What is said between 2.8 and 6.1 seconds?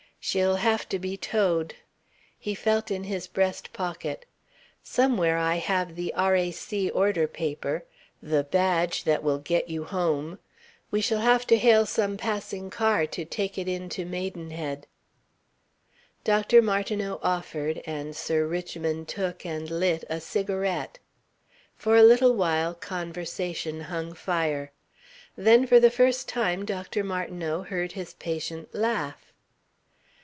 in his breast pocket. "Somewhere I have